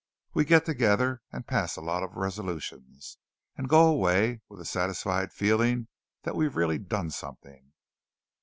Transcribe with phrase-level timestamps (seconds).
[0.33, 3.19] We get together and pass a lot of resolutions,
[3.55, 5.89] and go away with a satisfied feeling
[6.23, 7.71] that we've really done something."